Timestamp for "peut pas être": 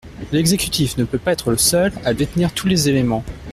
1.03-1.51